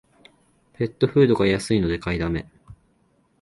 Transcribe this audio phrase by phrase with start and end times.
[0.73, 2.49] ペットフードが安いので買いだめ